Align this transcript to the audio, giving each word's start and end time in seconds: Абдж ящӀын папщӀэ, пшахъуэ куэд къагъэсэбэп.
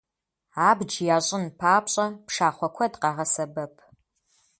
Абдж 0.67 0.95
ящӀын 1.17 1.45
папщӀэ, 1.59 2.05
пшахъуэ 2.25 2.67
куэд 2.75 2.93
къагъэсэбэп. 3.01 3.73